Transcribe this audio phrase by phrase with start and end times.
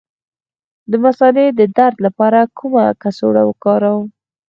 [0.89, 4.05] د مثانې د درد لپاره کومه کڅوړه وکاروم؟